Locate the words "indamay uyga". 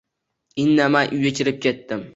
0.63-1.31